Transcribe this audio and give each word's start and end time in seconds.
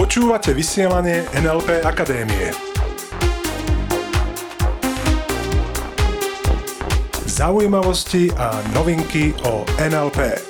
Počúvate 0.00 0.56
vysielanie 0.56 1.28
NLP 1.36 1.84
Akadémie. 1.84 2.56
Zaujímavosti 7.28 8.32
a 8.32 8.64
novinky 8.72 9.36
o 9.44 9.60
NLP. 9.76 10.40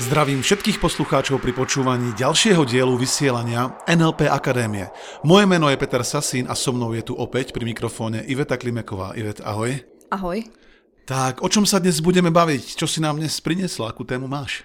Zdravím 0.00 0.40
všetkých 0.40 0.80
poslucháčov 0.80 1.44
pri 1.44 1.52
počúvaní 1.52 2.16
ďalšieho 2.16 2.64
dielu 2.64 2.96
vysielania 2.96 3.76
NLP 3.88 4.24
Akadémie. 4.32 4.88
Moje 5.20 5.44
meno 5.44 5.68
je 5.68 5.76
Peter 5.76 6.00
Sasín 6.00 6.48
a 6.48 6.56
so 6.56 6.72
mnou 6.72 6.96
je 6.96 7.04
tu 7.04 7.12
opäť 7.12 7.52
pri 7.52 7.68
mikrofóne 7.68 8.24
Iveta 8.24 8.56
Klimeková. 8.56 9.12
Ivet, 9.20 9.44
ahoj. 9.44 9.84
Ahoj. 10.08 10.63
Tak, 11.04 11.44
o 11.44 11.52
čom 11.52 11.68
sa 11.68 11.84
dnes 11.84 12.00
budeme 12.00 12.32
baviť? 12.32 12.80
Čo 12.80 12.88
si 12.88 12.96
nám 12.96 13.20
dnes 13.20 13.36
priniesla? 13.36 13.92
Akú 13.92 14.08
tému 14.08 14.24
máš? 14.24 14.64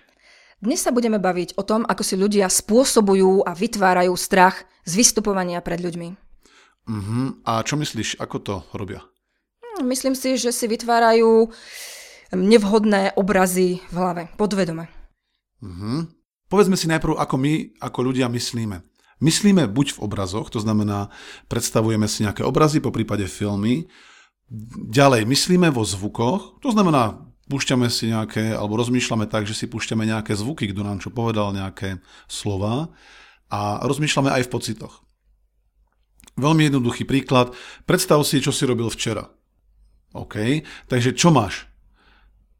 Dnes 0.63 0.79
sa 0.79 0.95
budeme 0.95 1.19
baviť 1.19 1.59
o 1.59 1.67
tom, 1.67 1.83
ako 1.83 1.99
si 1.99 2.15
ľudia 2.15 2.47
spôsobujú 2.47 3.43
a 3.43 3.51
vytvárajú 3.51 4.15
strach 4.15 4.63
z 4.87 5.03
vystupovania 5.03 5.59
pred 5.59 5.83
ľuďmi. 5.83 6.15
Uh-huh. 6.87 7.35
A 7.43 7.59
čo 7.67 7.75
myslíš, 7.75 8.23
ako 8.23 8.37
to 8.39 8.55
robia? 8.71 9.03
Hm, 9.59 9.83
myslím 9.91 10.15
si, 10.15 10.39
že 10.39 10.55
si 10.55 10.71
vytvárajú 10.71 11.51
nevhodné 12.31 13.19
obrazy 13.19 13.83
v 13.91 13.95
hlave, 13.99 14.23
podvedome. 14.39 14.87
Uh-huh. 15.59 16.07
Povedzme 16.47 16.79
si 16.79 16.87
najprv, 16.87 17.19
ako 17.19 17.35
my, 17.35 17.83
ako 17.83 17.99
ľudia 18.15 18.31
myslíme. 18.31 18.79
Myslíme 19.19 19.67
buď 19.67 19.99
v 19.99 20.07
obrazoch, 20.07 20.47
to 20.47 20.63
znamená, 20.63 21.11
predstavujeme 21.51 22.07
si 22.07 22.23
nejaké 22.23 22.47
obrazy, 22.47 22.79
po 22.79 22.95
prípade 22.95 23.27
filmy. 23.27 23.91
Ďalej, 24.89 25.29
myslíme 25.29 25.69
vo 25.69 25.85
zvukoch, 25.85 26.57
to 26.57 26.73
znamená, 26.73 27.21
púšťame 27.49 27.85
si 27.89 28.09
nejaké, 28.09 28.53
alebo 28.53 28.81
rozmýšľame 28.81 29.29
tak, 29.29 29.45
že 29.45 29.53
si 29.53 29.65
púšťame 29.69 30.09
nejaké 30.09 30.33
zvuky, 30.33 30.69
kto 30.73 30.81
nám 30.81 30.97
čo 31.01 31.13
povedal, 31.13 31.53
nejaké 31.53 32.01
slova 32.25 32.89
a 33.49 33.81
rozmýšľame 33.85 34.33
aj 34.33 34.49
v 34.49 34.53
pocitoch. 34.53 35.05
Veľmi 36.39 36.71
jednoduchý 36.71 37.03
príklad. 37.03 37.51
Predstav 37.83 38.23
si, 38.23 38.39
čo 38.39 38.49
si 38.49 38.63
robil 38.63 38.87
včera. 38.89 39.27
OK, 40.15 40.65
takže 40.89 41.13
čo 41.13 41.29
máš? 41.29 41.69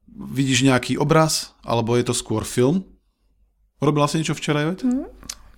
Vidíš 0.10 0.66
nejaký 0.66 1.02
obraz, 1.02 1.58
alebo 1.66 1.98
je 1.98 2.06
to 2.06 2.14
skôr 2.14 2.46
film? 2.46 2.86
Robila 3.80 4.06
si 4.06 4.20
niečo 4.20 4.36
včera, 4.36 4.68
Ivet? 4.68 4.84
Mm, 4.84 5.08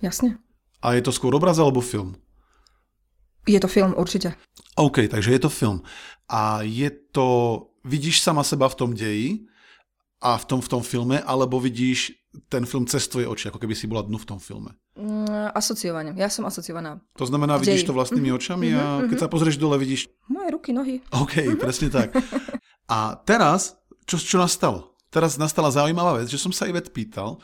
jasne. 0.00 0.38
A 0.80 0.94
je 0.94 1.02
to 1.02 1.10
skôr 1.10 1.34
obraz 1.34 1.58
alebo 1.58 1.82
film? 1.82 2.16
Je 3.42 3.58
to 3.58 3.66
film, 3.66 3.90
určite. 3.98 4.38
OK, 4.76 5.08
takže 5.08 5.32
je 5.32 5.40
to 5.40 5.50
film. 5.52 5.84
A 6.28 6.64
je 6.64 6.88
to, 7.12 7.28
vidíš 7.84 8.24
sama 8.24 8.40
seba 8.44 8.68
v 8.68 8.78
tom 8.78 8.90
deji 8.96 9.44
a 10.22 10.38
v 10.38 10.44
tom, 10.48 10.60
v 10.64 10.68
tom 10.68 10.82
filme, 10.82 11.20
alebo 11.20 11.60
vidíš 11.60 12.16
ten 12.48 12.64
film 12.64 12.88
cez 12.88 13.04
tvoje 13.08 13.28
oči, 13.28 13.52
ako 13.52 13.60
keby 13.60 13.76
si 13.76 13.84
bola 13.84 14.00
dnu 14.00 14.16
v 14.16 14.28
tom 14.28 14.40
filme? 14.40 14.72
Mm, 14.96 15.52
asociovanie. 15.52 16.16
Ja 16.16 16.32
som 16.32 16.48
asociovaná. 16.48 17.00
To 17.20 17.28
znamená, 17.28 17.60
vidíš 17.60 17.84
to 17.84 17.92
vlastnými 17.92 18.32
mm-hmm. 18.32 18.40
očami 18.40 18.68
a 18.72 18.80
mm-hmm. 18.80 19.08
keď 19.12 19.18
sa 19.20 19.28
pozrieš 19.28 19.60
dole, 19.60 19.76
vidíš... 19.76 20.08
Moje 20.32 20.48
ruky, 20.52 20.72
nohy. 20.72 21.04
OK, 21.12 21.32
mm-hmm. 21.36 21.60
presne 21.60 21.88
tak. 21.92 22.16
A 22.88 23.16
teraz, 23.28 23.76
čo, 24.08 24.16
čo 24.16 24.36
nastalo? 24.40 24.96
Teraz 25.12 25.36
nastala 25.36 25.68
zaujímavá 25.68 26.24
vec, 26.24 26.32
že 26.32 26.40
som 26.40 26.48
sa 26.56 26.64
Ivet 26.64 26.88
pýtal, 26.88 27.36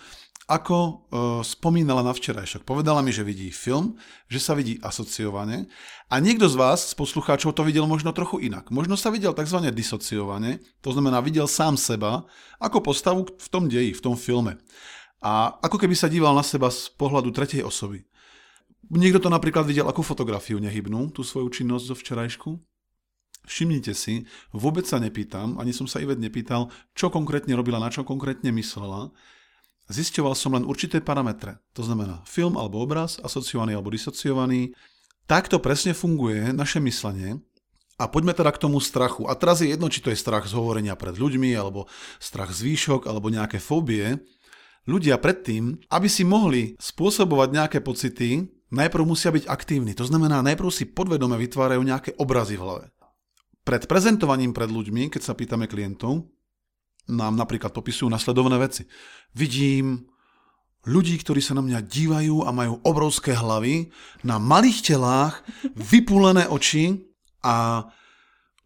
ako 0.48 0.76
uh, 0.80 0.96
spomínala 1.44 2.00
na 2.00 2.16
včerajšok. 2.16 2.64
Povedala 2.64 3.04
mi, 3.04 3.12
že 3.12 3.20
vidí 3.20 3.52
film, 3.52 4.00
že 4.32 4.40
sa 4.40 4.56
vidí 4.56 4.80
asociovane 4.80 5.68
a 6.08 6.14
niekto 6.24 6.48
z 6.48 6.56
vás, 6.56 6.88
z 6.88 6.96
poslucháčov, 6.96 7.52
to 7.52 7.68
videl 7.68 7.84
možno 7.84 8.16
trochu 8.16 8.40
inak. 8.48 8.72
Možno 8.72 8.96
sa 8.96 9.12
videl 9.12 9.36
tzv. 9.36 9.60
disociovane, 9.68 10.64
to 10.80 10.96
znamená 10.96 11.20
videl 11.20 11.44
sám 11.44 11.76
seba 11.76 12.24
ako 12.56 12.80
postavu 12.80 13.28
v 13.28 13.48
tom 13.52 13.68
deji, 13.68 13.92
v 13.92 14.00
tom 14.00 14.16
filme. 14.16 14.56
A 15.20 15.52
ako 15.60 15.76
keby 15.76 15.92
sa 15.92 16.08
díval 16.08 16.32
na 16.32 16.40
seba 16.40 16.72
z 16.72 16.88
pohľadu 16.96 17.28
tretej 17.28 17.60
osoby. 17.60 18.08
Niekto 18.88 19.20
to 19.20 19.28
napríklad 19.28 19.68
videl 19.68 19.84
ako 19.84 20.00
fotografiu 20.00 20.56
nehybnú, 20.56 21.12
tú 21.12 21.20
svoju 21.20 21.52
činnosť 21.52 21.84
zo 21.92 21.96
včerajšku. 21.98 22.50
Všimnite 23.44 23.92
si, 23.92 24.24
vôbec 24.56 24.88
sa 24.88 24.96
nepýtam, 24.96 25.60
ani 25.60 25.76
som 25.76 25.84
sa 25.84 26.00
Ivet 26.00 26.20
nepýtal, 26.20 26.72
čo 26.96 27.12
konkrétne 27.12 27.52
robila, 27.52 27.80
na 27.80 27.92
čo 27.92 28.04
konkrétne 28.04 28.48
myslela, 28.52 29.12
Zisťoval 29.88 30.36
som 30.36 30.52
len 30.52 30.68
určité 30.68 31.00
parametre, 31.00 31.64
to 31.72 31.80
znamená 31.80 32.20
film 32.28 32.60
alebo 32.60 32.84
obraz, 32.84 33.16
asociovaný 33.24 33.72
alebo 33.72 33.88
disociovaný. 33.88 34.76
Takto 35.24 35.56
presne 35.64 35.96
funguje 35.96 36.52
naše 36.52 36.76
myslenie 36.84 37.40
a 37.96 38.04
poďme 38.06 38.36
teda 38.36 38.52
k 38.52 38.62
tomu 38.62 38.78
strachu. 38.84 39.24
A 39.26 39.34
teraz 39.34 39.64
je 39.64 39.72
jedno, 39.72 39.88
či 39.88 40.04
to 40.04 40.12
je 40.12 40.20
strach 40.20 40.44
z 40.44 40.54
hovorenia 40.54 40.94
pred 40.94 41.16
ľuďmi, 41.16 41.50
alebo 41.56 41.90
strach 42.22 42.52
z 42.54 42.68
výšok, 42.68 43.08
alebo 43.08 43.32
nejaké 43.32 43.58
fóbie. 43.58 44.20
Ľudia 44.86 45.18
predtým, 45.20 45.80
aby 45.90 46.08
si 46.08 46.22
mohli 46.22 46.76
spôsobovať 46.78 47.48
nejaké 47.52 47.78
pocity, 47.80 48.44
najprv 48.70 49.04
musia 49.04 49.34
byť 49.34 49.50
aktívni. 49.50 49.92
To 49.98 50.06
znamená, 50.06 50.44
najprv 50.46 50.70
si 50.70 50.86
podvedome 50.88 51.34
vytvárajú 51.40 51.82
nejaké 51.82 52.10
obrazy 52.16 52.54
v 52.54 52.64
hlave. 52.64 52.84
Pred 53.66 53.84
prezentovaním 53.84 54.56
pred 54.56 54.70
ľuďmi, 54.70 55.12
keď 55.12 55.22
sa 55.28 55.36
pýtame 55.36 55.68
klientov, 55.68 56.24
nám 57.08 57.34
napríklad 57.34 57.72
popisujú 57.72 58.12
nasledovné 58.12 58.56
veci. 58.60 58.84
Vidím 59.32 60.06
ľudí, 60.84 61.16
ktorí 61.18 61.40
sa 61.42 61.56
na 61.56 61.64
mňa 61.64 61.84
dívajú 61.84 62.44
a 62.44 62.54
majú 62.54 62.80
obrovské 62.84 63.34
hlavy, 63.34 63.90
na 64.22 64.36
malých 64.36 64.94
telách, 64.94 65.42
vypulené 65.92 66.46
oči 66.46 67.08
a 67.42 67.88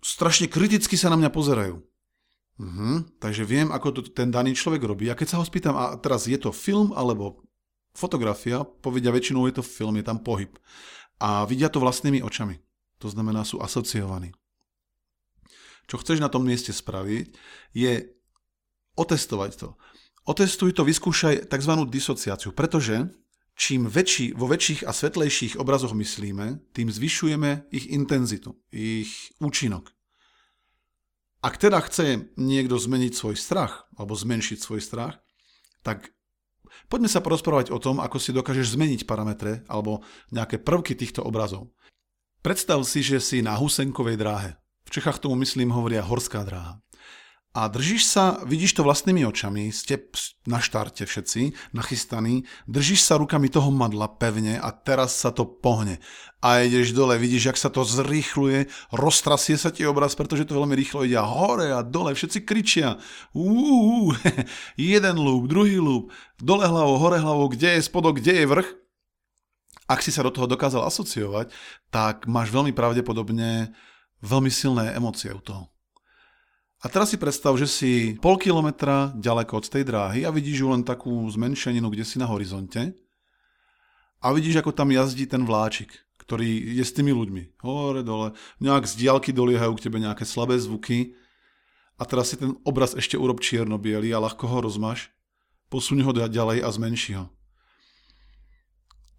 strašne 0.03 0.51
kriticky 0.51 0.99
sa 0.99 1.09
na 1.09 1.17
mňa 1.17 1.31
pozerajú. 1.31 1.79
Uh-huh. 2.63 3.03
Takže 3.19 3.43
viem, 3.49 3.73
ako 3.73 3.89
to 3.91 4.01
ten 4.13 4.29
daný 4.29 4.55
človek 4.55 4.85
robí. 4.85 5.09
A 5.09 5.17
keď 5.17 5.35
sa 5.35 5.39
ho 5.41 5.45
spýtam, 5.47 5.75
a 5.75 5.97
teraz 5.99 6.29
je 6.29 6.37
to 6.37 6.53
film 6.53 6.93
alebo 6.95 7.43
fotografia, 7.97 8.63
povedia 8.63 9.11
väčšinou 9.11 9.49
je 9.49 9.59
to 9.59 9.65
film, 9.65 9.97
je 9.99 10.05
tam 10.07 10.21
pohyb. 10.21 10.53
A 11.19 11.43
vidia 11.49 11.73
to 11.73 11.83
vlastnými 11.83 12.23
očami. 12.23 12.61
To 13.03 13.11
znamená, 13.11 13.43
sú 13.43 13.59
asociovaní. 13.59 14.31
Čo 15.91 15.99
chceš 15.99 16.23
na 16.23 16.31
tom 16.31 16.47
mieste 16.47 16.71
spraviť, 16.71 17.35
je 17.75 18.15
otestovať 18.97 19.51
to. 19.57 19.69
Otestuj 20.23 20.79
to, 20.79 20.87
vyskúšaj 20.87 21.51
tzv. 21.51 21.73
disociáciu, 21.91 22.55
pretože 22.55 23.11
čím 23.59 23.91
väčší, 23.91 24.39
vo 24.39 24.47
väčších 24.47 24.87
a 24.87 24.95
svetlejších 24.95 25.59
obrazoch 25.59 25.99
myslíme, 25.99 26.63
tým 26.71 26.89
zvyšujeme 26.89 27.75
ich 27.75 27.91
intenzitu, 27.91 28.55
ich 28.71 29.35
účinok. 29.43 29.91
Ak 31.43 31.59
teda 31.59 31.83
chce 31.83 32.31
niekto 32.39 32.79
zmeniť 32.79 33.13
svoj 33.19 33.35
strach, 33.35 33.91
alebo 33.99 34.15
zmenšiť 34.15 34.59
svoj 34.63 34.79
strach, 34.79 35.19
tak 35.83 36.15
poďme 36.87 37.11
sa 37.11 37.19
porozprávať 37.19 37.75
o 37.75 37.83
tom, 37.83 37.99
ako 37.99 38.23
si 38.23 38.31
dokážeš 38.31 38.79
zmeniť 38.79 39.11
parametre 39.11 39.67
alebo 39.67 40.07
nejaké 40.31 40.63
prvky 40.63 40.95
týchto 40.95 41.27
obrazov. 41.27 41.75
Predstav 42.47 42.79
si, 42.87 43.03
že 43.03 43.19
si 43.19 43.43
na 43.43 43.59
Husenkovej 43.59 44.15
dráhe. 44.15 44.55
V 44.87 44.95
Čechách 44.95 45.19
tomu 45.19 45.35
myslím 45.43 45.75
hovoria 45.75 46.07
horská 46.07 46.47
dráha 46.47 46.79
a 47.53 47.69
držíš 47.69 48.09
sa, 48.09 48.41
vidíš 48.49 48.81
to 48.81 48.83
vlastnými 48.83 49.29
očami, 49.29 49.69
ste 49.69 50.01
na 50.49 50.57
štarte 50.57 51.05
všetci, 51.05 51.53
nachystaní, 51.77 52.49
držíš 52.65 53.05
sa 53.05 53.21
rukami 53.21 53.53
toho 53.53 53.69
madla 53.69 54.09
pevne 54.09 54.57
a 54.57 54.73
teraz 54.73 55.21
sa 55.21 55.37
to 55.37 55.45
pohne. 55.45 56.01
A 56.41 56.65
ideš 56.65 56.97
dole, 56.97 57.21
vidíš, 57.21 57.53
jak 57.53 57.59
sa 57.61 57.69
to 57.69 57.85
zrýchluje, 57.85 58.73
roztrasie 58.97 59.61
sa 59.61 59.69
ti 59.69 59.85
obraz, 59.85 60.17
pretože 60.17 60.49
to 60.49 60.57
veľmi 60.57 60.73
rýchlo 60.73 61.05
ide 61.05 61.21
hore 61.21 61.77
a 61.77 61.85
dole, 61.85 62.17
všetci 62.17 62.41
kričia. 62.41 62.97
Uú, 63.37 64.17
jeden 64.81 65.17
lúb, 65.21 65.45
druhý 65.45 65.77
lúb, 65.77 66.09
dole 66.41 66.65
hlavou, 66.65 66.97
hore 66.97 67.21
hlavou, 67.21 67.53
kde 67.53 67.77
je 67.77 67.85
spodok, 67.85 68.17
kde 68.17 68.33
je 68.43 68.49
vrch. 68.49 68.69
Ak 69.93 70.01
si 70.01 70.09
sa 70.09 70.25
do 70.25 70.33
toho 70.33 70.49
dokázal 70.49 70.89
asociovať, 70.89 71.53
tak 71.93 72.25
máš 72.25 72.49
veľmi 72.49 72.73
pravdepodobne 72.73 73.77
veľmi 74.23 74.49
silné 74.49 74.97
emócie 74.97 75.29
u 75.35 75.43
toho. 75.43 75.72
A 76.83 76.91
teraz 76.91 77.15
si 77.15 77.17
predstav, 77.17 77.55
že 77.55 77.71
si 77.71 78.19
pol 78.19 78.35
kilometra 78.35 79.15
ďaleko 79.15 79.63
od 79.63 79.67
tej 79.71 79.87
dráhy 79.87 80.27
a 80.27 80.35
vidíš 80.35 80.67
ju 80.67 80.69
len 80.75 80.83
takú 80.83 81.15
zmenšeninu, 81.31 81.87
kde 81.87 82.03
si 82.03 82.19
na 82.19 82.27
horizonte 82.27 82.91
a 84.19 84.27
vidíš, 84.35 84.59
ako 84.59 84.75
tam 84.75 84.91
jazdí 84.91 85.31
ten 85.31 85.47
vláčik, 85.47 85.95
ktorý 86.19 86.75
je 86.75 86.83
s 86.83 86.91
tými 86.91 87.15
ľuďmi. 87.15 87.63
Hore, 87.63 88.03
dole, 88.03 88.35
nejak 88.59 88.91
z 88.91 88.99
diálky 88.99 89.31
doliehajú 89.31 89.79
k 89.79 89.85
tebe 89.87 90.03
nejaké 90.03 90.27
slabé 90.27 90.59
zvuky 90.59 91.15
a 91.99 92.03
teraz 92.03 92.35
si 92.35 92.37
ten 92.43 92.59
obraz 92.67 92.99
ešte 92.99 93.15
urob 93.15 93.39
čierno 93.39 93.79
a 93.79 94.19
ľahko 94.19 94.51
ho 94.51 94.59
rozmaš, 94.67 95.15
posuň 95.71 95.99
ho 96.03 96.11
ďalej 96.27 96.67
a 96.67 96.69
zmenši 96.71 97.13
ho. 97.15 97.31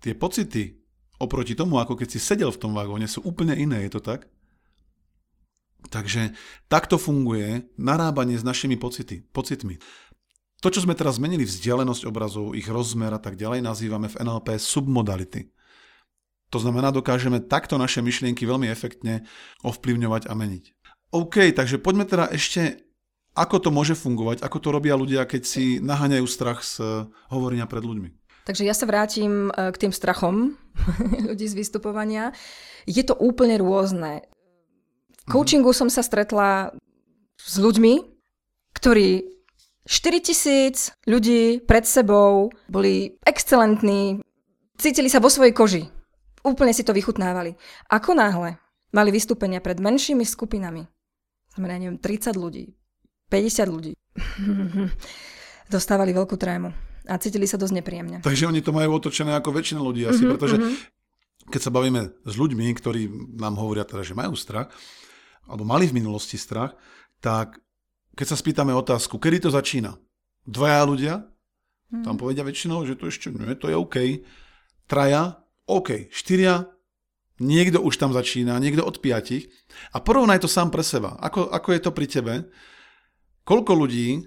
Tie 0.03 0.11
pocity 0.11 0.83
oproti 1.15 1.55
tomu, 1.55 1.79
ako 1.79 1.95
keď 1.95 2.07
si 2.11 2.19
sedel 2.19 2.51
v 2.51 2.59
tom 2.59 2.75
vagóne, 2.75 3.07
sú 3.07 3.23
úplne 3.23 3.55
iné, 3.55 3.87
je 3.87 3.95
to 3.95 4.03
tak? 4.03 4.27
Takže 5.91 6.35
takto 6.71 6.95
funguje 6.95 7.67
narábanie 7.75 8.39
s 8.39 8.45
našimi 8.45 8.79
pocity, 8.79 9.23
pocitmi. 9.31 9.79
To, 10.63 10.71
čo 10.71 10.79
sme 10.79 10.95
teraz 10.95 11.19
zmenili, 11.19 11.43
vzdialenosť 11.43 12.07
obrazov, 12.07 12.55
ich 12.55 12.71
rozmer 12.71 13.11
a 13.11 13.19
tak 13.19 13.35
ďalej, 13.35 13.59
nazývame 13.59 14.07
v 14.07 14.19
NLP 14.23 14.55
submodality. 14.55 15.51
To 16.55 16.61
znamená, 16.61 16.93
dokážeme 16.93 17.43
takto 17.43 17.75
naše 17.75 17.99
myšlienky 17.99 18.47
veľmi 18.47 18.71
efektne 18.71 19.27
ovplyvňovať 19.65 20.29
a 20.29 20.33
meniť. 20.37 20.63
OK, 21.11 21.51
takže 21.51 21.81
poďme 21.83 22.07
teda 22.07 22.31
ešte 22.31 22.79
Ako 23.33 23.57
to 23.57 23.73
môže 23.73 23.97
fungovať? 23.97 24.45
Ako 24.45 24.61
to 24.61 24.69
robia 24.69 24.93
ľudia, 24.93 25.25
keď 25.25 25.41
si 25.41 25.81
naháňajú 25.81 26.25
strach 26.29 26.61
z 26.61 27.09
hovorenia 27.33 27.65
pred 27.65 27.81
ľuďmi? 27.81 28.09
Takže 28.45 28.61
ja 28.61 28.77
sa 28.77 28.85
vrátim 28.85 29.49
e, 29.49 29.73
k 29.73 29.81
tým 29.87 29.93
strachom 29.95 30.53
ľudí 31.33 31.49
z 31.49 31.57
vystupovania. 31.57 32.29
Je 32.85 33.01
to 33.01 33.17
úplne 33.17 33.57
rôzne. 33.57 34.21
Coachingu 35.27 35.71
som 35.71 35.87
sa 35.87 36.03
stretla 36.03 36.75
s 37.39 37.55
ľuďmi, 37.59 38.03
ktorí 38.75 39.23
4000 39.87 40.95
ľudí 41.07 41.63
pred 41.63 41.83
sebou 41.83 42.51
boli 42.71 43.19
excelentní, 43.27 44.23
cítili 44.79 45.11
sa 45.11 45.19
vo 45.19 45.27
svojej 45.27 45.51
koži. 45.51 45.83
Úplne 46.43 46.75
si 46.75 46.83
to 46.83 46.95
vychutnávali. 46.95 47.55
Ako 47.91 48.15
náhle 48.15 48.59
mali 48.91 49.09
vystúpenia 49.11 49.63
pred 49.63 49.79
menšími 49.79 50.23
skupinami, 50.27 50.87
znamená, 51.55 51.79
neviem, 51.79 51.99
30 51.99 52.35
ľudí, 52.35 52.75
50 53.31 53.75
ľudí. 53.75 53.93
Dostávali 55.73 56.11
veľkú 56.11 56.35
trému 56.35 56.69
a 57.07 57.19
cítili 57.19 57.47
sa 57.47 57.59
dosť 57.59 57.79
nepríjemne. 57.79 58.17
Takže 58.23 58.47
oni 58.47 58.63
to 58.63 58.71
majú 58.71 58.99
otočené 58.99 59.35
ako 59.35 59.55
väčšina 59.55 59.81
ľudí 59.83 60.07
asi, 60.07 60.23
mm-hmm, 60.23 60.31
pretože 60.35 60.55
mm-hmm. 60.59 61.51
keď 61.51 61.61
sa 61.63 61.71
bavíme 61.71 62.01
s 62.23 62.33
ľuďmi, 62.35 62.65
ktorí 62.79 63.01
nám 63.39 63.59
hovoria 63.59 63.83
teda, 63.83 64.03
že 64.03 64.15
majú 64.15 64.35
strach, 64.35 64.71
alebo 65.47 65.63
mali 65.67 65.89
v 65.89 65.97
minulosti 65.99 66.39
strach, 66.39 66.75
tak 67.19 67.59
keď 68.13 68.25
sa 68.29 68.37
spýtame 68.37 68.71
otázku, 68.75 69.17
kedy 69.17 69.47
to 69.47 69.49
začína? 69.49 69.97
Dvaja 70.45 70.83
ľudia? 70.85 71.13
Mm. 71.89 72.03
Tam 72.05 72.15
povedia 72.17 72.45
väčšinou, 72.45 72.85
že 72.85 72.97
to 72.97 73.09
ešte 73.09 73.33
nie, 73.33 73.57
to 73.57 73.69
je 73.69 73.77
OK. 73.77 74.21
Traja? 74.85 75.41
OK. 75.65 76.11
Štyria? 76.13 76.67
Niekto 77.41 77.81
už 77.81 77.97
tam 77.97 78.13
začína, 78.13 78.61
niekto 78.61 78.85
od 78.85 79.01
piatich. 79.01 79.49
A 79.91 79.97
porovnaj 79.97 80.45
to 80.45 80.49
sám 80.49 80.69
pre 80.69 80.85
seba. 80.85 81.17
Ako, 81.17 81.49
ako 81.49 81.69
je 81.73 81.81
to 81.81 81.91
pri 81.91 82.05
tebe? 82.05 82.33
Koľko 83.43 83.73
ľudí, 83.73 84.21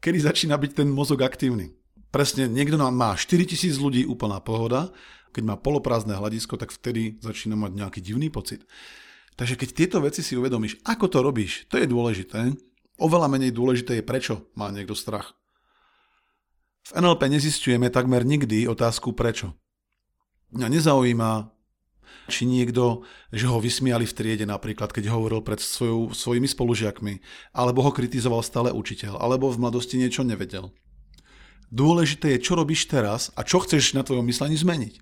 kedy 0.00 0.18
začína 0.24 0.56
byť 0.56 0.82
ten 0.82 0.88
mozog 0.88 1.20
aktívny? 1.20 1.76
Presne, 2.08 2.48
niekto 2.48 2.80
nám 2.80 2.96
má 2.96 3.12
4000 3.12 3.76
ľudí 3.76 4.02
úplná 4.08 4.40
pohoda, 4.40 4.88
keď 5.36 5.42
má 5.44 5.56
poloprázdne 5.60 6.16
hľadisko, 6.16 6.56
tak 6.56 6.72
vtedy 6.72 7.20
začína 7.20 7.60
mať 7.60 7.76
nejaký 7.76 8.00
divný 8.00 8.32
pocit. 8.32 8.64
Takže 9.36 9.54
keď 9.60 9.68
tieto 9.76 9.98
veci 10.00 10.24
si 10.24 10.32
uvedomíš, 10.32 10.80
ako 10.88 11.12
to 11.12 11.18
robíš, 11.20 11.68
to 11.68 11.76
je 11.76 11.84
dôležité. 11.84 12.56
Oveľa 12.96 13.28
menej 13.28 13.52
dôležité 13.52 14.00
je, 14.00 14.04
prečo 14.04 14.48
má 14.56 14.72
niekto 14.72 14.96
strach. 14.96 15.36
V 16.88 16.96
NLP 16.96 17.28
nezistujeme 17.28 17.92
takmer 17.92 18.24
nikdy 18.24 18.64
otázku 18.64 19.12
prečo. 19.12 19.52
Mňa 20.56 20.68
nezaujíma, 20.80 21.52
či 22.32 22.48
niekto, 22.48 23.04
že 23.28 23.44
ho 23.50 23.60
vysmiali 23.60 24.08
v 24.08 24.16
triede 24.16 24.46
napríklad, 24.48 24.94
keď 24.94 25.12
hovoril 25.12 25.44
pred 25.44 25.60
svojou, 25.60 26.16
svojimi 26.16 26.48
spolužiakmi, 26.48 27.20
alebo 27.52 27.84
ho 27.84 27.92
kritizoval 27.92 28.40
stále 28.40 28.72
učiteľ, 28.72 29.20
alebo 29.20 29.52
v 29.52 29.60
mladosti 29.60 30.00
niečo 30.00 30.24
nevedel. 30.24 30.72
Dôležité 31.68 32.38
je, 32.38 32.44
čo 32.46 32.54
robíš 32.54 32.86
teraz 32.86 33.34
a 33.34 33.42
čo 33.42 33.60
chceš 33.60 33.92
na 33.98 34.06
tvojom 34.06 34.24
myslení 34.30 34.54
zmeniť. 34.54 34.94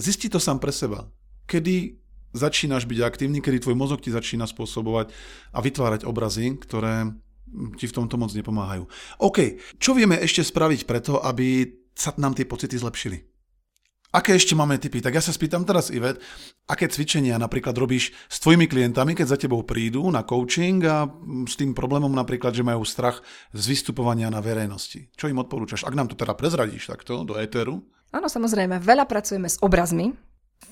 Zisti 0.00 0.32
to 0.32 0.40
sám 0.40 0.58
pre 0.58 0.72
seba. 0.72 1.06
Kedy 1.44 2.01
začínaš 2.32 2.88
byť 2.88 2.98
aktívny, 3.04 3.38
kedy 3.40 3.64
tvoj 3.64 3.76
mozog 3.76 4.00
ti 4.00 4.12
začína 4.12 4.48
spôsobovať 4.48 5.12
a 5.52 5.58
vytvárať 5.60 6.08
obrazy, 6.08 6.56
ktoré 6.58 7.12
ti 7.76 7.86
v 7.86 7.96
tomto 7.96 8.16
moc 8.16 8.32
nepomáhajú. 8.32 8.88
OK, 9.20 9.60
čo 9.76 9.92
vieme 9.92 10.16
ešte 10.16 10.40
spraviť 10.40 10.88
preto, 10.88 11.20
aby 11.20 11.68
sa 11.92 12.16
nám 12.16 12.32
tie 12.32 12.48
pocity 12.48 12.80
zlepšili? 12.80 13.32
Aké 14.12 14.36
ešte 14.36 14.52
máme 14.52 14.76
typy? 14.76 15.00
Tak 15.00 15.16
ja 15.16 15.24
sa 15.24 15.32
spýtam 15.32 15.64
teraz, 15.64 15.88
Ivet, 15.88 16.20
aké 16.68 16.84
cvičenia 16.84 17.40
napríklad 17.40 17.72
robíš 17.72 18.12
s 18.28 18.44
tvojimi 18.44 18.68
klientami, 18.68 19.16
keď 19.16 19.24
za 19.24 19.40
tebou 19.40 19.64
prídu 19.64 20.04
na 20.12 20.20
coaching 20.20 20.84
a 20.84 21.08
s 21.48 21.56
tým 21.56 21.72
problémom 21.72 22.12
napríklad, 22.12 22.52
že 22.52 22.60
majú 22.60 22.84
strach 22.84 23.24
z 23.56 23.64
vystupovania 23.72 24.28
na 24.28 24.44
verejnosti. 24.44 25.08
Čo 25.16 25.32
im 25.32 25.40
odporúčaš? 25.40 25.88
Ak 25.88 25.96
nám 25.96 26.12
to 26.12 26.16
teda 26.20 26.36
prezradíš 26.36 26.92
takto 26.92 27.24
do 27.24 27.40
éteru? 27.40 27.80
Áno, 28.12 28.28
samozrejme, 28.28 28.84
veľa 28.84 29.08
pracujeme 29.08 29.48
s 29.48 29.56
obrazmi. 29.64 30.12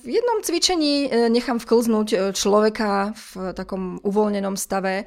V 0.01 0.09
jednom 0.09 0.41
cvičení 0.41 1.07
e, 1.07 1.29
nechám 1.29 1.59
vklznúť 1.61 2.09
e, 2.13 2.17
človeka 2.33 3.13
v 3.13 3.53
takom 3.53 4.01
uvoľnenom 4.01 4.57
stave 4.57 5.05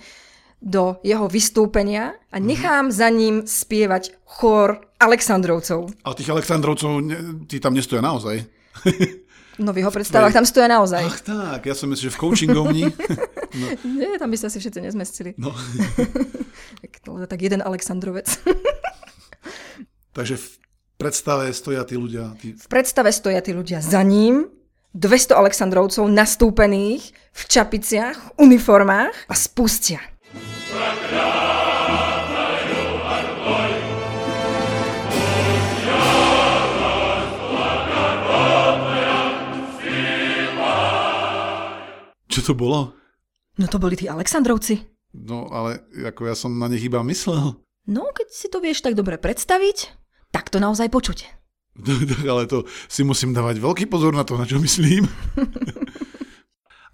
do 0.64 0.96
jeho 1.04 1.28
vystúpenia 1.28 2.16
a 2.32 2.40
mhm. 2.40 2.46
nechám 2.46 2.86
mm-hmm. 2.88 3.00
za 3.00 3.08
ním 3.10 3.36
spievať 3.44 4.16
chor 4.24 4.88
Aleksandrovcov. 5.00 5.92
A 6.08 6.16
tých 6.16 6.32
Aleksandrovcov, 6.32 6.92
tí 7.52 7.60
tam 7.60 7.76
nestoja 7.76 8.00
naozaj. 8.00 8.48
No 9.62 9.70
v 9.70 9.86
jeho 9.86 9.94
predstavách 9.94 10.34
tam 10.34 10.46
stoja 10.50 10.66
naozaj. 10.66 11.04
Ach 11.06 11.20
tak, 11.22 11.70
ja 11.70 11.76
som 11.78 11.86
myslel, 11.94 12.10
že 12.10 12.16
v 12.16 12.20
coachingovni. 12.20 12.84
No. 13.54 13.70
Nie, 13.86 14.18
tam 14.18 14.34
by 14.34 14.38
sa 14.42 14.50
asi 14.50 14.58
všetci 14.58 14.82
nezmestili. 14.82 15.38
No. 15.38 15.54
tak, 16.82 17.06
tak 17.06 17.38
jeden 17.38 17.62
Aleksandrovec. 17.62 18.26
Takže 20.18 20.42
v 20.42 20.48
predstave 20.98 21.54
stoja 21.54 21.86
tí 21.86 21.94
ľudia. 21.94 22.34
Tí... 22.42 22.58
V 22.58 22.66
predstave 22.66 23.14
stoja 23.14 23.46
tí 23.46 23.54
ľudia 23.54 23.78
za 23.78 24.02
ním, 24.02 24.50
200 24.94 25.34
Aleksandrovcov 25.34 26.06
nastúpených 26.06 27.18
v 27.34 27.42
čapiciach, 27.50 28.38
uniformách 28.38 29.10
a 29.26 29.34
spustia. 29.34 29.98
Čo 42.30 42.50
to 42.50 42.54
bolo? 42.54 42.94
No 43.58 43.66
to 43.66 43.82
boli 43.82 43.98
tí 43.98 44.06
Aleksandrovci. 44.06 44.78
No 45.14 45.50
ale 45.50 45.90
ako 46.06 46.22
ja 46.30 46.38
som 46.38 46.54
na 46.54 46.70
nich 46.70 46.86
iba 46.86 47.02
myslel. 47.02 47.58
No 47.90 48.14
keď 48.14 48.28
si 48.30 48.46
to 48.50 48.62
vieš 48.62 48.86
tak 48.86 48.94
dobre 48.94 49.18
predstaviť, 49.18 49.90
tak 50.30 50.54
to 50.54 50.62
naozaj 50.62 50.90
počuť. 50.90 51.43
ale 52.32 52.46
to 52.46 52.66
si 52.86 53.02
musím 53.02 53.34
dávať 53.34 53.58
veľký 53.58 53.86
pozor 53.90 54.14
na 54.14 54.22
to, 54.22 54.38
na 54.38 54.46
čo 54.46 54.62
myslím. 54.62 55.10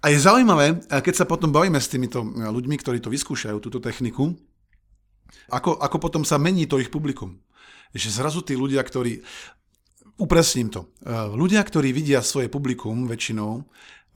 A 0.00 0.08
je 0.08 0.16
zaujímavé, 0.16 0.80
keď 0.88 1.12
sa 1.12 1.28
potom 1.28 1.52
bavíme 1.52 1.76
s 1.76 1.92
týmito 1.92 2.24
ľuďmi, 2.24 2.72
ktorí 2.80 3.04
to 3.04 3.12
vyskúšajú, 3.12 3.60
túto 3.60 3.84
techniku, 3.84 4.32
ako, 5.52 5.76
ako 5.76 5.96
potom 6.00 6.22
sa 6.24 6.40
mení 6.40 6.64
to 6.64 6.80
ich 6.80 6.88
publikum. 6.88 7.36
Že 7.92 8.08
zrazu 8.08 8.40
tí 8.40 8.56
ľudia, 8.56 8.80
ktorí... 8.80 9.20
Upresním 10.20 10.68
to. 10.68 10.88
Ľudia, 11.32 11.64
ktorí 11.64 11.96
vidia 11.96 12.20
svoje 12.20 12.52
publikum 12.52 13.08
väčšinou, 13.08 13.64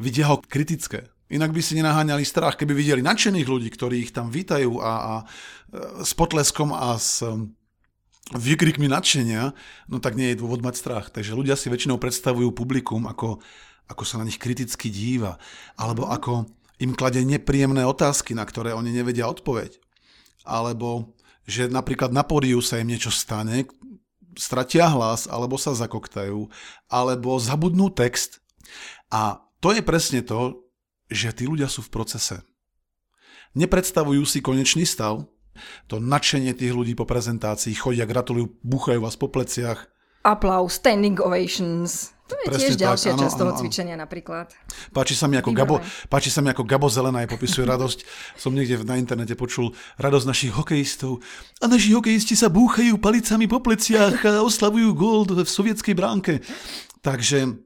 vidia 0.00 0.28
ho 0.28 0.40
kritické. 0.40 1.08
Inak 1.32 1.56
by 1.56 1.61
si 1.64 1.81
nenaháňali 1.81 2.25
strach, 2.28 2.61
keby 2.61 2.76
videli 2.76 3.00
nadšených 3.00 3.49
ľudí, 3.49 3.72
ktorí 3.72 4.05
ich 4.05 4.12
tam 4.12 4.28
vítajú 4.28 4.84
a, 4.84 4.93
a 4.93 5.14
e, 5.16 5.25
s 6.05 6.12
potleskom 6.12 6.76
a 6.76 7.00
s 7.00 7.25
vykrikmi 8.33 8.88
nadšenia, 8.88 9.52
no 9.93 10.00
tak 10.00 10.16
nie 10.16 10.33
je 10.33 10.40
dôvod 10.40 10.64
mať 10.64 10.81
strach. 10.81 11.07
Takže 11.12 11.37
ľudia 11.37 11.61
si 11.61 11.69
väčšinou 11.69 12.00
predstavujú 12.00 12.57
publikum 12.57 13.04
ako 13.04 13.45
ako 13.88 14.02
sa 14.04 14.21
na 14.21 14.25
nich 14.25 14.40
kriticky 14.40 14.88
díva, 14.88 15.37
alebo 15.76 16.09
ako 16.09 16.49
im 16.81 16.97
klade 16.97 17.21
nepríjemné 17.21 17.85
otázky, 17.85 18.33
na 18.33 18.45
ktoré 18.49 18.73
oni 18.73 18.90
nevedia 18.90 19.28
odpoveď. 19.28 19.76
Alebo 20.45 21.16
že 21.45 21.69
napríklad 21.69 22.09
na 22.09 22.25
pódiu 22.25 22.64
sa 22.64 22.81
im 22.81 22.88
niečo 22.88 23.12
stane, 23.12 23.69
stratia 24.35 24.88
hlas, 24.88 25.28
alebo 25.28 25.61
sa 25.61 25.76
zakoktajú, 25.76 26.49
alebo 26.88 27.37
zabudnú 27.37 27.93
text. 27.93 28.40
A 29.12 29.45
to 29.61 29.76
je 29.76 29.85
presne 29.85 30.25
to, 30.25 30.64
že 31.12 31.37
tí 31.37 31.45
ľudia 31.45 31.69
sú 31.69 31.85
v 31.85 31.93
procese. 31.93 32.40
Nepredstavujú 33.52 34.25
si 34.25 34.40
konečný 34.40 34.88
stav, 34.88 35.28
to 35.87 36.02
nadšenie 36.02 36.52
tých 36.54 36.73
ľudí 36.73 36.94
po 36.94 37.08
prezentácii, 37.08 37.75
chodia, 37.75 38.04
gratulujú, 38.04 38.54
buchajú 38.62 39.00
vás 39.02 39.14
po 39.14 39.30
pleciach. 39.30 39.90
Aplaus, 40.25 40.80
standing 40.80 41.20
ovations. 41.20 42.14
To 42.25 42.40
je 42.40 42.49
Presne 42.49 42.73
tiež 42.73 42.75
ďalšia 42.80 43.12
tak, 43.12 43.20
časť 43.20 43.34
áno, 43.37 43.40
toho 43.44 43.52
áno. 43.52 43.61
cvičenia 43.61 43.96
napríklad. 44.00 44.49
Páči 44.96 45.12
sa 45.12 45.28
mi 45.28 45.37
ako, 45.37 45.52
Gabo, 45.52 45.76
páči 46.08 46.32
sa 46.32 46.40
mi 46.40 46.49
ako 46.49 46.64
Gabo 46.64 46.88
Zelená 46.88 47.20
je 47.20 47.28
popisuje 47.28 47.68
radosť. 47.68 47.99
Som 48.40 48.56
niekde 48.56 48.80
na 48.80 48.96
internete 48.96 49.37
počul 49.37 49.76
radosť 50.00 50.25
našich 50.25 50.52
hokejistov. 50.56 51.20
A 51.61 51.68
naši 51.68 51.92
hokejisti 51.92 52.32
sa 52.32 52.49
búchajú 52.49 52.96
palicami 52.96 53.44
po 53.44 53.61
pleciach 53.61 54.25
a 54.25 54.40
oslavujú 54.40 54.96
gól 54.96 55.28
v 55.28 55.44
sovietskej 55.44 55.92
bránke. 55.92 56.40
Takže 57.04 57.61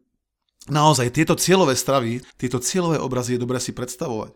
naozaj 0.66 1.14
tieto 1.14 1.38
cieľové 1.38 1.78
stravy, 1.78 2.18
tieto 2.34 2.58
cieľové 2.58 2.98
obrazy 2.98 3.38
je 3.38 3.42
dobré 3.46 3.62
si 3.62 3.70
predstavovať. 3.70 4.34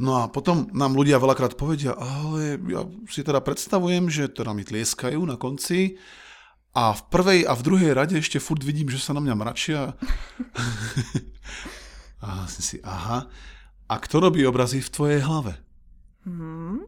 No 0.00 0.16
a 0.16 0.32
potom 0.32 0.72
nám 0.72 0.96
ľudia 0.96 1.20
veľakrát 1.20 1.60
povedia, 1.60 1.92
ale 1.92 2.56
ja 2.72 2.88
si 3.12 3.20
teda 3.20 3.44
predstavujem, 3.44 4.08
že 4.08 4.32
teda 4.32 4.56
mi 4.56 4.64
tlieskajú 4.64 5.20
na 5.28 5.36
konci, 5.36 6.00
a 6.70 6.94
v 6.94 7.02
prvej 7.10 7.40
a 7.50 7.52
v 7.58 7.64
druhej 7.66 7.92
rade 7.98 8.14
ešte 8.14 8.38
furt 8.38 8.62
vidím, 8.62 8.86
že 8.86 9.02
sa 9.02 9.10
na 9.10 9.18
mňa 9.18 9.34
mračia. 9.34 9.98
a 12.24 12.46
si 12.46 12.62
si, 12.62 12.76
aha. 12.86 13.26
A 13.90 13.94
kto 13.98 14.22
robí 14.22 14.46
obrazy 14.46 14.78
v 14.78 14.92
tvojej 14.94 15.20
hlave? 15.26 15.58
Hmm? 16.22 16.86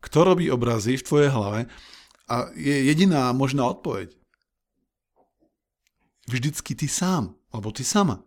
Kto 0.00 0.32
robí 0.32 0.48
obrazy 0.48 0.96
v 0.96 1.04
tvojej 1.04 1.28
hlave? 1.28 1.68
A 2.24 2.48
je 2.56 2.72
jediná 2.88 3.28
možná 3.36 3.68
odpoveď. 3.68 4.16
Vždycky 6.24 6.72
ty 6.72 6.88
sám, 6.88 7.36
alebo 7.52 7.68
ty 7.68 7.84
sama. 7.84 8.24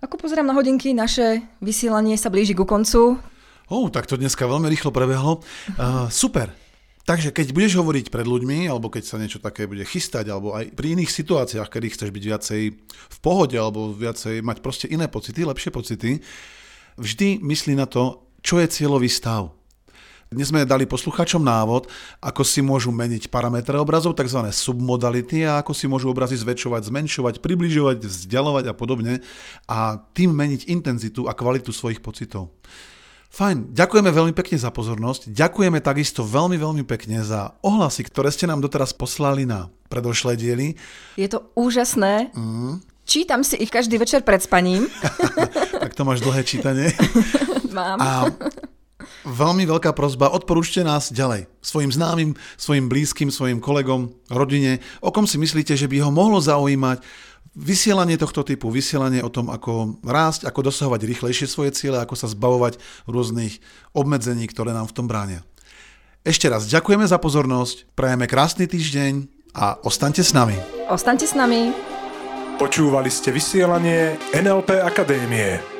Ako 0.00 0.16
pozerám 0.16 0.48
na 0.48 0.56
hodinky, 0.56 0.96
naše 0.96 1.44
vysielanie 1.60 2.16
sa 2.16 2.32
blíži 2.32 2.56
ku 2.56 2.64
koncu. 2.64 3.20
Oh, 3.68 3.86
tak 3.92 4.08
to 4.08 4.16
dneska 4.16 4.48
veľmi 4.48 4.64
rýchlo 4.72 4.88
prebehlo. 4.88 5.44
Uh, 5.76 6.08
super. 6.24 6.56
Takže 7.04 7.36
keď 7.36 7.52
budeš 7.52 7.76
hovoriť 7.76 8.08
pred 8.08 8.24
ľuďmi, 8.24 8.64
alebo 8.64 8.88
keď 8.88 9.04
sa 9.04 9.20
niečo 9.20 9.44
také 9.44 9.68
bude 9.68 9.84
chystať, 9.84 10.32
alebo 10.32 10.56
aj 10.56 10.72
pri 10.72 10.96
iných 10.96 11.12
situáciách, 11.12 11.68
kedy 11.68 11.86
chceš 11.92 12.10
byť 12.16 12.24
viacej 12.32 12.62
v 12.80 13.18
pohode, 13.20 13.56
alebo 13.60 13.92
viacej 13.92 14.40
mať 14.40 14.64
proste 14.64 14.86
iné 14.88 15.04
pocity, 15.04 15.44
lepšie 15.44 15.68
pocity, 15.68 16.24
vždy 16.96 17.44
myslí 17.44 17.76
na 17.76 17.84
to, 17.84 18.24
čo 18.40 18.56
je 18.56 18.72
cieľový 18.72 19.12
stav. 19.12 19.52
Dnes 20.30 20.46
sme 20.46 20.62
dali 20.62 20.86
poslucháčom 20.86 21.42
návod, 21.42 21.90
ako 22.22 22.46
si 22.46 22.62
môžu 22.62 22.94
meniť 22.94 23.34
parametre 23.34 23.74
obrazov, 23.74 24.14
tzv. 24.14 24.38
submodality 24.54 25.42
a 25.42 25.58
ako 25.58 25.74
si 25.74 25.90
môžu 25.90 26.06
obrazy 26.06 26.38
zväčšovať, 26.38 26.86
zmenšovať, 26.86 27.34
približovať, 27.42 28.06
vzdialovať 28.06 28.70
a 28.70 28.74
podobne 28.78 29.26
a 29.66 29.98
tým 30.14 30.30
meniť 30.30 30.70
intenzitu 30.70 31.26
a 31.26 31.34
kvalitu 31.34 31.74
svojich 31.74 31.98
pocitov. 31.98 32.54
Fajn, 33.34 33.74
ďakujeme 33.74 34.06
veľmi 34.14 34.30
pekne 34.30 34.54
za 34.54 34.70
pozornosť. 34.70 35.34
Ďakujeme 35.34 35.82
takisto 35.82 36.22
veľmi, 36.22 36.54
veľmi 36.62 36.86
pekne 36.86 37.26
za 37.26 37.58
ohlasy, 37.66 38.06
ktoré 38.06 38.30
ste 38.30 38.46
nám 38.46 38.62
doteraz 38.62 38.94
poslali 38.94 39.50
na 39.50 39.66
predošlé 39.90 40.38
diely. 40.38 40.78
Je 41.18 41.26
to 41.26 41.50
úžasné. 41.58 42.30
Mm. 42.38 42.78
Čítam 43.02 43.42
si 43.42 43.58
ich 43.58 43.74
každý 43.74 43.98
večer 43.98 44.22
pred 44.22 44.38
spaním. 44.38 44.86
tak 45.82 45.90
to 45.98 46.06
máš 46.06 46.22
dlhé 46.22 46.46
čítanie. 46.46 46.94
Mám. 47.74 47.98
A 47.98 48.30
Veľmi 49.26 49.68
veľká 49.68 49.92
prozba, 49.92 50.32
odporúčte 50.32 50.80
nás 50.80 51.12
ďalej. 51.12 51.44
Svojim 51.60 51.92
známym, 51.92 52.32
svojim 52.56 52.88
blízkym, 52.88 53.28
svojim 53.28 53.60
kolegom, 53.60 54.08
rodine, 54.32 54.80
o 55.04 55.12
kom 55.12 55.28
si 55.28 55.36
myslíte, 55.36 55.76
že 55.76 55.84
by 55.88 56.00
ho 56.00 56.10
mohlo 56.12 56.40
zaujímať 56.40 57.04
vysielanie 57.52 58.16
tohto 58.16 58.46
typu, 58.46 58.70
vysielanie 58.70 59.20
o 59.20 59.28
tom, 59.32 59.50
ako 59.50 60.00
rásť, 60.06 60.46
ako 60.46 60.70
dosahovať 60.70 61.00
rýchlejšie 61.04 61.46
svoje 61.50 61.74
ciele, 61.74 61.98
ako 61.98 62.14
sa 62.16 62.30
zbavovať 62.30 62.78
rôznych 63.10 63.58
obmedzení, 63.92 64.46
ktoré 64.48 64.72
nám 64.72 64.88
v 64.88 64.96
tom 64.96 65.06
bránia. 65.10 65.44
Ešte 66.20 66.52
raz 66.52 66.68
ďakujeme 66.68 67.04
za 67.08 67.16
pozornosť, 67.16 67.96
prajeme 67.96 68.28
krásny 68.28 68.68
týždeň 68.68 69.28
a 69.56 69.80
ostaňte 69.82 70.20
s 70.20 70.36
nami. 70.36 70.56
Ostaňte 70.86 71.26
s 71.26 71.34
nami. 71.34 71.72
Počúvali 72.60 73.08
ste 73.08 73.32
vysielanie 73.32 74.20
NLP 74.36 74.84
Akadémie. 74.84 75.79